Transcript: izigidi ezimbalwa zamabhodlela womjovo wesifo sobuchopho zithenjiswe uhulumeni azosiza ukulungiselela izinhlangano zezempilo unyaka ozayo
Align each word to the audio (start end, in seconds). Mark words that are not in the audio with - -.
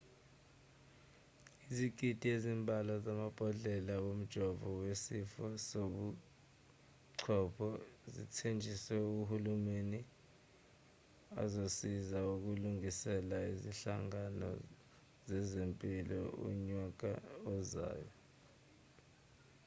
izigidi 1.69 2.27
ezimbalwa 2.35 2.95
zamabhodlela 3.05 3.93
womjovo 4.05 4.67
wesifo 4.81 5.43
sobuchopho 5.67 7.67
zithenjiswe 8.13 8.95
uhulumeni 9.19 9.99
azosiza 11.43 12.19
ukulungiselela 12.33 13.37
izinhlangano 13.53 14.49
zezempilo 15.29 16.19
unyaka 16.49 17.11
ozayo 17.53 18.11